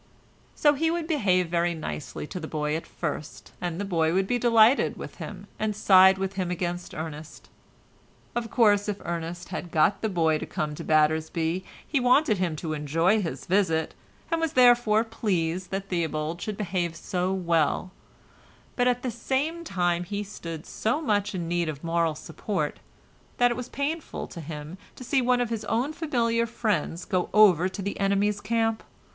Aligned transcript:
So 0.55 0.73
he 0.73 0.89
would 0.89 1.05
behave 1.05 1.49
very 1.49 1.75
nicely 1.75 2.25
to 2.25 2.39
the 2.39 2.47
boy 2.47 2.75
at 2.75 2.87
first, 2.87 3.51
and 3.61 3.79
the 3.79 3.85
boy 3.85 4.15
would 4.15 4.25
be 4.25 4.39
delighted 4.39 4.97
with 4.97 5.17
him, 5.17 5.45
and 5.59 5.75
side 5.75 6.17
with 6.17 6.33
him 6.33 6.49
against 6.49 6.95
Ernest. 6.95 7.49
Of 8.33 8.49
course 8.49 8.89
if 8.89 8.97
Ernest 9.05 9.49
had 9.49 9.69
got 9.69 10.01
the 10.01 10.09
boy 10.09 10.39
to 10.39 10.47
come 10.47 10.73
to 10.73 10.83
Battersby 10.83 11.63
he 11.87 11.99
wanted 11.99 12.39
him 12.39 12.55
to 12.55 12.73
enjoy 12.73 13.21
his 13.21 13.45
visit, 13.45 13.93
and 14.31 14.41
was 14.41 14.53
therefore 14.53 15.03
pleased 15.03 15.69
that 15.69 15.89
Theobald 15.89 16.41
should 16.41 16.57
behave 16.57 16.95
so 16.95 17.31
well, 17.31 17.91
but 18.75 18.87
at 18.87 19.03
the 19.03 19.11
same 19.11 19.63
time 19.63 20.03
he 20.05 20.23
stood 20.23 20.65
so 20.65 20.99
much 20.99 21.35
in 21.35 21.47
need 21.47 21.69
of 21.69 21.83
moral 21.83 22.15
support 22.15 22.79
that 23.37 23.51
it 23.51 23.57
was 23.57 23.69
painful 23.69 24.25
to 24.29 24.41
him 24.41 24.79
to 24.95 25.03
see 25.03 25.21
one 25.21 25.41
of 25.41 25.51
his 25.51 25.63
own 25.65 25.93
familiar 25.93 26.47
friends 26.47 27.05
go 27.05 27.29
over 27.35 27.69
to 27.69 27.83
the 27.83 27.99
enemy's 27.99 28.41
camp. 28.41 28.81